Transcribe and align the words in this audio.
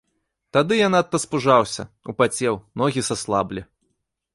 Тады 0.55 0.73
я 0.79 0.87
надта 0.95 1.21
спужаўся, 1.25 1.87
упацеў, 2.15 2.53
ногі 2.85 3.09
саслаблі. 3.11 3.61